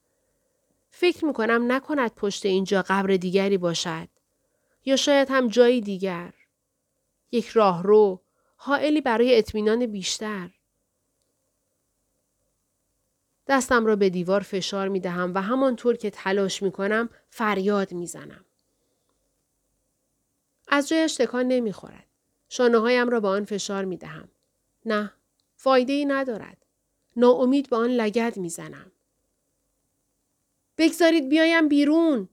فکر 0.90 1.26
می 1.26 1.34
کنم 1.34 1.72
نکند 1.72 2.16
پشت 2.16 2.46
اینجا 2.46 2.82
قبر 2.88 3.16
دیگری 3.16 3.58
باشد. 3.58 4.08
یا 4.86 4.96
شاید 4.96 5.28
هم 5.32 5.48
جایی 5.48 5.82
دیگر. 5.82 6.34
یک 7.32 7.48
راهرو، 7.48 8.22
حائلی 8.56 9.02
برای 9.02 9.38
اطمینان 9.38 9.86
بیشتر. 9.86 10.50
دستم 13.48 13.86
را 13.86 13.96
به 13.96 14.10
دیوار 14.10 14.42
فشار 14.42 14.88
می 14.88 15.00
دهم 15.00 15.32
و 15.36 15.42
همانطور 15.42 15.96
که 15.96 16.10
تلاش 16.10 16.64
می 16.64 16.72
کنم 16.72 17.10
فریاد 17.30 17.94
می 17.94 18.08
زنم. 18.08 18.46
از 20.68 20.90
جایش 20.90 21.16
تکان 21.16 21.48
نمی 21.48 21.74
خورد. 21.74 22.06
شانه 22.50 22.78
هایم 22.78 23.10
را 23.10 23.20
به 23.20 23.28
آن 23.28 23.46
فشار 23.46 23.86
می 23.86 23.98
دهم. 23.98 24.30
نه، 24.86 25.14
فایده 25.56 25.94
ای 25.94 26.06
ندارد. 26.06 26.66
ناامید 27.16 27.70
به 27.70 27.76
آن 27.76 27.90
لگد 27.90 28.38
می 28.38 28.50
زنم. 28.50 28.92
بگذارید 30.78 31.30
بیایم 31.30 31.68
بیرون. 31.68 32.30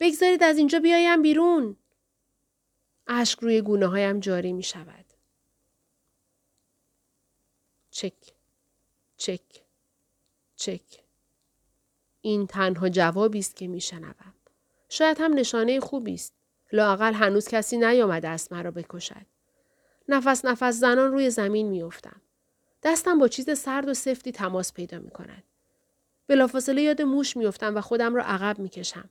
بگذارید 0.00 0.42
از 0.42 0.58
اینجا 0.58 0.78
بیایم 0.78 1.22
بیرون. 1.22 1.76
اشک 3.06 3.38
روی 3.40 3.60
گونه 3.60 3.86
هایم 3.86 4.20
جاری 4.20 4.52
می 4.52 4.62
شود. 4.62 5.04
چک. 7.90 8.12
چک. 9.16 9.65
چک. 10.56 11.02
این 12.20 12.46
تنها 12.46 12.88
جوابی 12.88 13.38
است 13.38 13.56
که 13.56 13.68
میشنوم. 13.68 14.34
شاید 14.88 15.16
هم 15.20 15.34
نشانه 15.34 15.80
خوبی 15.80 16.14
است. 16.14 16.32
لاقل 16.72 17.12
هنوز 17.12 17.48
کسی 17.48 17.76
نیامده 17.76 18.28
است 18.28 18.52
مرا 18.52 18.70
بکشد. 18.70 19.26
نفس 20.08 20.44
نفس 20.44 20.74
زنان 20.74 21.12
روی 21.12 21.30
زمین 21.30 21.68
میافتم. 21.68 22.20
دستم 22.82 23.18
با 23.18 23.28
چیز 23.28 23.58
سرد 23.58 23.88
و 23.88 23.94
سفتی 23.94 24.32
تماس 24.32 24.72
پیدا 24.72 24.98
می 24.98 25.10
کند. 25.10 25.42
بلافاصله 26.26 26.82
یاد 26.82 27.02
موش 27.02 27.36
میافتم 27.36 27.76
و 27.76 27.80
خودم 27.80 28.14
را 28.14 28.22
عقب 28.24 28.58
می‌کشم. 28.58 29.10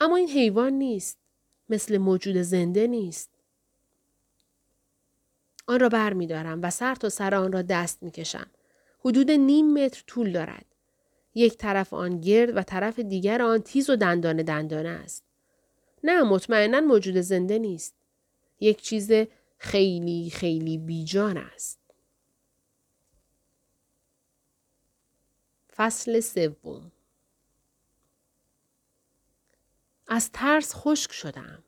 اما 0.00 0.16
این 0.16 0.28
حیوان 0.28 0.72
نیست. 0.72 1.18
مثل 1.68 1.98
موجود 1.98 2.36
زنده 2.36 2.86
نیست. 2.86 3.30
آن 5.66 5.80
را 5.80 5.88
بر 5.88 6.12
می 6.12 6.26
و 6.26 6.70
سر 6.70 6.94
تا 6.94 7.08
سر 7.08 7.34
آن 7.34 7.52
را 7.52 7.62
دست 7.62 8.02
می 8.02 8.10
کشم. 8.10 8.46
حدود 9.04 9.30
نیم 9.30 9.72
متر 9.72 10.02
طول 10.06 10.32
دارد. 10.32 10.64
یک 11.34 11.56
طرف 11.56 11.94
آن 11.94 12.20
گرد 12.20 12.56
و 12.56 12.62
طرف 12.62 12.98
دیگر 12.98 13.42
آن 13.42 13.58
تیز 13.58 13.90
و 13.90 13.96
دندانه 13.96 14.42
دندانه 14.42 14.88
است. 14.88 15.24
نه 16.04 16.22
مطمئنا 16.22 16.80
موجود 16.80 17.16
زنده 17.20 17.58
نیست. 17.58 17.94
یک 18.60 18.82
چیز 18.82 19.12
خیلی 19.58 20.30
خیلی 20.30 20.78
بیجان 20.78 21.36
است. 21.36 21.78
فصل 25.76 26.20
سوم 26.20 26.92
از 30.06 30.30
ترس 30.32 30.72
خشک 30.74 31.12
شدم. 31.12 31.64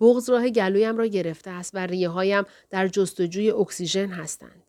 بغز 0.00 0.30
راه 0.30 0.50
گلویم 0.50 0.96
را 0.96 1.06
گرفته 1.06 1.50
است 1.50 1.74
و 1.74 1.78
ریه 1.78 2.08
هایم 2.08 2.44
در 2.70 2.88
جستجوی 2.88 3.50
اکسیژن 3.50 4.08
هستند. 4.08 4.62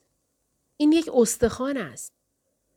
این 0.77 0.91
یک 0.91 1.09
استخوان 1.13 1.77
است. 1.77 2.14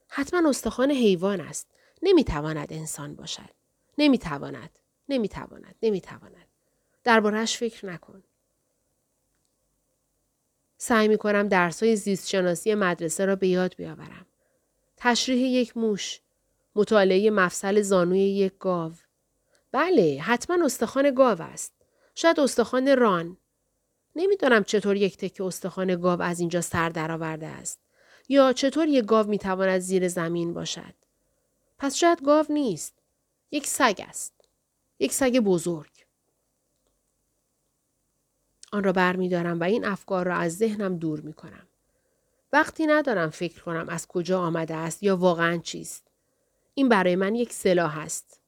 حتما 0.08 0.48
استخوان 0.48 0.90
حیوان 0.90 1.40
است. 1.40 1.70
نمی‌تواند 2.02 2.72
انسان 2.72 3.14
باشد. 3.14 3.50
نمی‌تواند. 3.98 4.78
نمی‌تواند. 5.08 5.74
نمی‌تواند. 5.82 6.46
دربارهش 7.04 7.56
فکر 7.56 7.86
نکن. 7.86 8.22
سعی 10.78 11.08
می 11.08 11.18
کنم 11.18 11.48
درس 11.48 11.82
های 11.82 11.96
زیست 11.96 12.28
شناسی 12.28 12.74
مدرسه 12.74 13.24
را 13.24 13.36
به 13.36 13.48
یاد 13.48 13.74
بیاورم. 13.76 14.26
تشریح 14.96 15.48
یک 15.48 15.76
موش. 15.76 16.20
مطالعه 16.74 17.30
مفصل 17.30 17.80
زانوی 17.82 18.20
یک 18.20 18.58
گاو. 18.58 18.92
بله 19.72 20.20
حتما 20.22 20.64
استخوان 20.64 21.14
گاو 21.14 21.42
است. 21.42 21.72
شاید 22.14 22.40
استخوان 22.40 22.96
ران. 22.96 23.36
نمی‌دانم 24.16 24.64
چطور 24.64 24.96
یک 24.96 25.16
تکه 25.16 25.44
استخوان 25.44 26.00
گاو 26.00 26.22
از 26.22 26.40
اینجا 26.40 26.60
سر 26.60 26.88
درآورده 26.88 27.46
است. 27.46 27.80
یا 28.28 28.52
چطور 28.52 28.88
یک 28.88 29.04
گاو 29.04 29.26
می‌تواند 29.26 29.80
زیر 29.80 30.08
زمین 30.08 30.54
باشد. 30.54 30.94
پس 31.78 31.94
شاید 31.94 32.22
گاو 32.22 32.46
نیست. 32.48 32.94
یک 33.50 33.66
سگ 33.66 34.04
است. 34.08 34.34
یک 34.98 35.12
سگ 35.12 35.38
بزرگ. 35.38 35.90
آن 38.72 38.84
را 38.84 38.92
بر 38.92 39.16
می 39.16 39.28
دارم 39.28 39.60
و 39.60 39.64
این 39.64 39.84
افکار 39.84 40.26
را 40.26 40.36
از 40.36 40.56
ذهنم 40.56 40.96
دور 40.96 41.20
می 41.20 41.32
کنم. 41.32 41.66
وقتی 42.52 42.86
ندارم 42.86 43.30
فکر 43.30 43.62
کنم 43.62 43.88
از 43.88 44.06
کجا 44.06 44.40
آمده 44.40 44.74
است 44.74 45.02
یا 45.02 45.16
واقعا 45.16 45.58
چیست. 45.58 46.04
این 46.74 46.88
برای 46.88 47.16
من 47.16 47.34
یک 47.34 47.52
سلاح 47.52 47.98
است. 47.98 48.40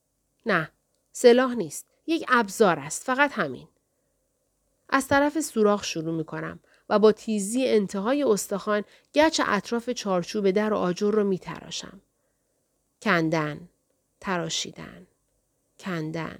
نه، 0.46 0.70
سلاح 1.12 1.54
نیست. 1.54 1.86
یک 2.06 2.24
ابزار 2.28 2.78
است. 2.78 3.04
فقط 3.04 3.32
همین. 3.32 3.68
از 4.88 5.08
طرف 5.08 5.40
سوراخ 5.40 5.84
شروع 5.84 6.14
می 6.14 6.24
کنم 6.24 6.60
و 6.90 6.98
با 6.98 7.12
تیزی 7.12 7.66
انتهای 7.68 8.22
استخوان 8.22 8.84
گچ 9.14 9.40
اطراف 9.46 9.90
چارچوب 9.90 10.50
در 10.50 10.72
و 10.72 10.76
آجر 10.76 11.10
رو 11.10 11.24
می 11.24 11.38
تراشم. 11.38 12.00
کندن، 13.02 13.68
تراشیدن، 14.20 15.06
کندن، 15.78 16.38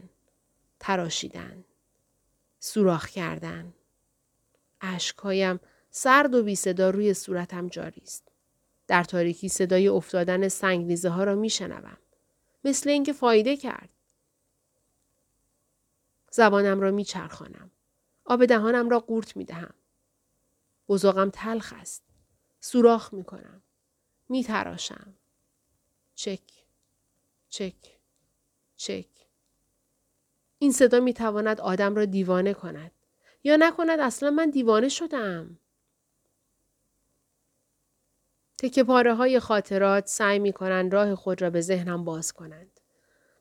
تراشیدن. 0.80 1.64
سوراخ 2.58 3.08
کردن. 3.08 3.74
اشکهایم 4.80 5.60
سرد 5.90 6.34
و 6.34 6.42
بی 6.42 6.56
صدا 6.56 6.90
روی 6.90 7.14
صورتم 7.14 7.68
جاری 7.68 8.02
است. 8.02 8.28
در 8.86 9.04
تاریکی 9.04 9.48
صدای 9.48 9.88
افتادن 9.88 10.48
سنگریزه 10.48 11.08
ها 11.08 11.24
را 11.24 11.34
می 11.34 11.50
شنوم. 11.50 11.96
مثل 12.64 12.90
اینکه 12.90 13.12
فایده 13.12 13.56
کرد. 13.56 13.88
زبانم 16.30 16.80
را 16.80 16.90
می 16.90 17.04
چرخانم. 17.04 17.70
آب 18.24 18.44
دهانم 18.44 18.88
را 18.88 18.98
قورت 18.98 19.36
می 19.36 19.44
دهم. 19.44 19.74
بزاقم 20.90 21.30
تلخ 21.30 21.72
است. 21.76 22.02
سوراخ 22.60 23.14
می 23.14 23.24
کنم. 23.24 23.62
می 24.28 24.44
تراشم. 24.44 25.14
چک. 26.14 26.40
چک. 27.48 27.98
چک. 28.76 29.06
این 30.58 30.72
صدا 30.72 31.00
می 31.00 31.14
تواند 31.14 31.60
آدم 31.60 31.94
را 31.94 32.04
دیوانه 32.04 32.54
کند. 32.54 32.90
یا 33.44 33.56
نکند 33.56 34.00
اصلا 34.00 34.30
من 34.30 34.50
دیوانه 34.50 34.88
شدم. 34.88 35.58
تکه 38.58 38.84
پاره 38.84 39.14
های 39.14 39.40
خاطرات 39.40 40.06
سعی 40.06 40.38
می 40.38 40.52
کنند 40.52 40.92
راه 40.92 41.14
خود 41.14 41.42
را 41.42 41.50
به 41.50 41.60
ذهنم 41.60 42.04
باز 42.04 42.32
کنند. 42.32 42.80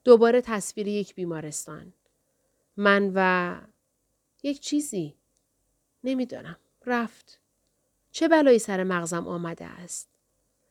دوباره 0.04 0.42
تصویر 0.42 0.88
یک 0.88 1.16
بیمارستان. 1.16 1.94
من 2.78 3.12
و 3.16 3.62
یک 4.44 4.60
چیزی. 4.60 5.16
نمی‌دانم. 6.04 6.58
رفت. 6.86 7.39
چه 8.12 8.28
بلایی 8.28 8.60
سر 8.60 8.84
مغزم 8.84 9.28
آمده 9.28 9.66
است؟ 9.66 10.10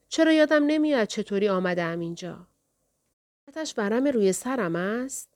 چرا 0.08 0.32
یادم 0.32 0.64
نمیاد 0.66 1.08
چطوری 1.08 1.48
آمده 1.48 1.82
ام 1.82 2.00
اینجا؟ 2.00 2.46
آتش 3.48 3.74
برم 3.74 4.04
روی 4.04 4.32
سرم 4.32 4.76
است؟ 4.76 5.28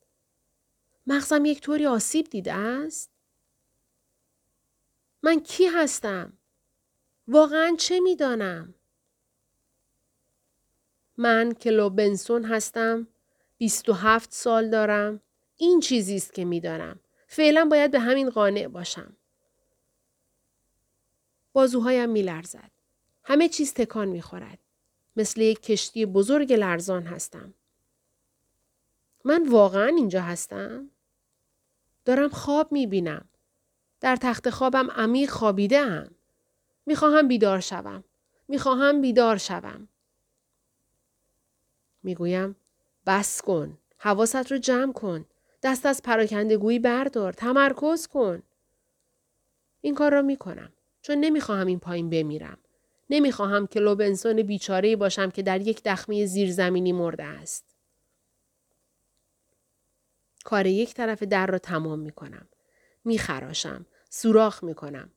مغزم 1.07 1.45
یک 1.45 1.61
طوری 1.61 1.85
آسیب 1.85 2.29
دیده 2.29 2.53
است؟ 2.53 3.09
من 5.23 5.39
کی 5.39 5.65
هستم؟ 5.65 6.33
واقعا 7.27 7.75
چه 7.79 7.99
می‌دانم؟ 7.99 8.73
من 11.17 11.53
کلو 11.53 11.89
بنسون 11.89 12.45
هستم. 12.45 13.07
27 13.57 14.33
سال 14.33 14.69
دارم. 14.69 15.21
این 15.57 15.79
چیزی 15.79 16.15
است 16.15 16.33
که 16.33 16.45
می‌دانم. 16.45 16.99
فعلا 17.27 17.65
باید 17.65 17.91
به 17.91 17.99
همین 17.99 18.29
قانع 18.29 18.67
باشم. 18.67 19.17
بازوهایم 21.53 22.09
میلرزد. 22.09 22.71
همه 23.23 23.49
چیز 23.49 23.73
تکان 23.73 24.07
می‌خورد. 24.07 24.59
مثل 25.15 25.41
یک 25.41 25.61
کشتی 25.61 26.05
بزرگ 26.05 26.53
لرزان 26.53 27.03
هستم. 27.03 27.53
من 29.25 29.47
واقعا 29.49 29.87
اینجا 29.87 30.21
هستم؟ 30.21 30.89
دارم 32.05 32.29
خواب 32.29 32.71
می‌بینم. 32.71 33.25
در 33.99 34.15
تخت 34.15 34.49
خوابم 34.49 34.91
عمیق 34.91 35.29
خوابیده 35.29 35.77
ام. 35.79 36.15
می‌خواهم 36.85 37.27
بیدار 37.27 37.59
شوم. 37.59 38.03
می‌خواهم 38.47 39.01
بیدار 39.01 39.37
شوم. 39.37 39.87
می‌گویم 42.03 42.55
بس 43.05 43.41
کن. 43.41 43.77
حواست 43.97 44.51
رو 44.51 44.57
جمع 44.57 44.93
کن. 44.93 45.25
دست 45.63 45.85
از 45.85 46.01
پراکندگویی 46.01 46.79
بردار. 46.79 47.33
تمرکز 47.33 48.07
کن. 48.07 48.43
این 49.81 49.95
کار 49.95 50.11
را 50.11 50.21
می‌کنم. 50.21 50.73
چون 51.03 51.17
نمی‌خواهم 51.17 51.67
این 51.67 51.79
پایین 51.79 52.09
بمیرم. 52.09 52.57
نمی‌خواهم 53.09 53.67
که 53.67 53.79
لوبنسون 53.79 54.43
بیچاره 54.43 54.95
باشم 54.95 55.31
که 55.31 55.41
در 55.41 55.61
یک 55.61 55.81
دخمه 55.85 56.25
زیرزمینی 56.25 56.91
مرده 56.91 57.23
است. 57.23 57.65
کار 60.43 60.65
یک 60.65 60.93
طرف 60.93 61.23
در 61.23 61.47
را 61.47 61.57
تمام 61.57 61.99
می 61.99 62.11
کنم. 62.11 62.47
می 63.05 63.17
خراشم. 63.17 63.85
سوراخ 64.09 64.63
می 64.63 64.75
کنم. 64.75 65.11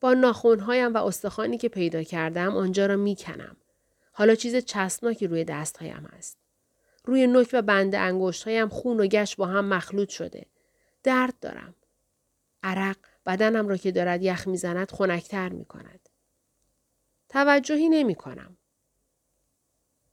با 0.00 0.14
ناخونهایم 0.14 0.94
و 0.94 0.96
استخوانی 0.96 1.58
که 1.58 1.68
پیدا 1.68 2.02
کردم 2.02 2.56
آنجا 2.56 2.86
را 2.86 2.96
می 2.96 3.16
کنم. 3.16 3.56
حالا 4.12 4.34
چیز 4.34 4.56
چسبناکی 4.56 5.26
روی 5.26 5.44
دستهایم 5.44 6.08
است. 6.12 6.38
روی 7.04 7.26
نوک 7.26 7.50
و 7.52 7.62
بند 7.62 7.94
انگشتهایم 7.94 8.68
خون 8.68 9.00
و 9.00 9.06
گشت 9.06 9.36
با 9.36 9.46
هم 9.46 9.64
مخلوط 9.64 10.08
شده. 10.08 10.46
درد 11.02 11.34
دارم. 11.40 11.74
عرق 12.62 12.96
بدنم 13.28 13.68
را 13.68 13.76
که 13.76 13.92
دارد 13.92 14.22
یخ 14.22 14.48
می‌زند 14.48 14.90
خنکتر 14.90 15.48
می 15.48 15.64
کند. 15.64 16.08
توجهی 17.28 17.88
نمی 17.88 18.14
کنم. 18.14 18.56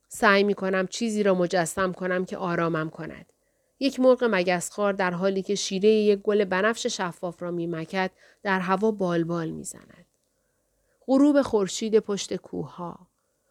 سعی 0.08 0.44
می 0.44 0.54
کنم 0.54 0.86
چیزی 0.86 1.22
را 1.22 1.34
مجسم 1.34 1.92
کنم 1.92 2.24
که 2.24 2.36
آرامم 2.36 2.90
کند. 2.90 3.32
یک 3.80 4.00
مرغ 4.00 4.28
مگسخوار 4.30 4.92
در 4.92 5.10
حالی 5.10 5.42
که 5.42 5.54
شیره 5.54 5.88
یک 5.88 6.18
گل 6.18 6.44
بنفش 6.44 6.86
شفاف 6.86 7.42
را 7.42 7.50
میمکد 7.50 8.10
در 8.42 8.60
هوا 8.60 8.90
بالبال 8.90 9.50
می‌زند. 9.50 10.06
غروب 11.06 11.42
خورشید 11.42 11.98
پشت 11.98 12.36
کوهها. 12.36 13.06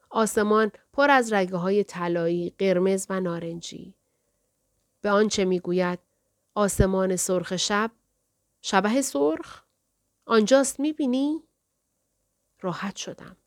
آسمان 0.10 0.72
پر 0.94 1.12
از 1.12 1.34
رگه 1.34 1.58
های 1.58 1.84
طلایی، 1.84 2.54
قرمز 2.60 3.08
و 3.10 3.20
نارنجی. 3.20 3.94
به 5.02 5.10
آنچه 5.10 5.46
می‌گوید 5.46 6.00
آسمان 6.56 7.16
سرخ 7.16 7.56
شب 7.56 7.92
شبه 8.68 9.02
سرخ 9.02 9.64
آنجاست 10.26 10.80
می‌بینی؟ 10.80 11.44
راحت 12.62 12.96
شدم. 12.96 13.38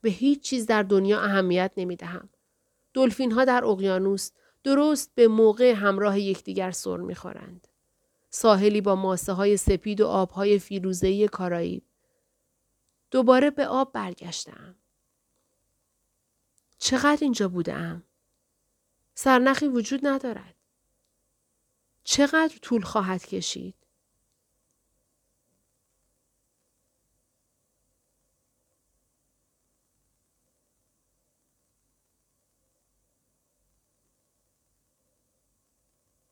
به 0.00 0.10
هیچ 0.10 0.42
چیز 0.42 0.66
در 0.66 0.82
دنیا 0.82 1.20
اهمیت 1.20 1.72
نمی 1.76 1.96
دهم. 1.96 2.28
دلفین 2.94 3.32
ها 3.32 3.44
در 3.44 3.64
اقیانوس 3.64 4.30
درست 4.64 5.14
به 5.14 5.28
موقع 5.28 5.72
همراه 5.72 6.20
یکدیگر 6.20 6.70
سر 6.70 6.96
می‌خورند. 6.96 7.68
ساحلی 8.30 8.80
با 8.80 8.94
ماسه 8.94 9.32
های 9.32 9.56
سپید 9.56 10.00
و 10.00 10.06
آبهای 10.06 10.58
فیروزهی 10.58 11.28
کارائیب. 11.28 11.84
دوباره 13.10 13.50
به 13.50 13.66
آب 13.66 13.92
برگشتم. 13.92 14.76
چقدر 16.78 17.18
اینجا 17.20 17.48
بودم؟ 17.48 18.02
سرنخی 19.14 19.68
وجود 19.68 20.06
ندارد. 20.06 20.54
چقدر 22.04 22.58
طول 22.62 22.82
خواهد 22.82 23.26
کشید؟ 23.26 23.81